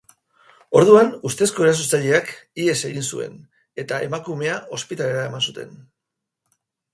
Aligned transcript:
Orduan, 0.77 1.09
ustezko 1.29 1.65
erasotzaileak 1.67 2.31
ihes 2.63 2.77
egin 2.91 3.05
zuen, 3.11 3.37
eta 3.85 4.01
emakumea 4.07 4.57
ospitalera 4.79 5.21
eraman 5.27 5.47
zuten. 5.53 5.79